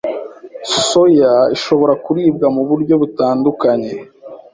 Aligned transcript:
Soya 0.87 1.33
ishobora 1.55 1.93
kuribwa 2.05 2.47
mu 2.55 2.61
buryo 2.69 2.93
butandukanye, 3.01 3.91